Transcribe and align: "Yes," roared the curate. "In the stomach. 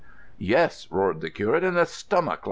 "Yes," 0.39 0.87
roared 0.89 1.21
the 1.21 1.29
curate. 1.29 1.63
"In 1.63 1.75
the 1.75 1.85
stomach. 1.85 2.39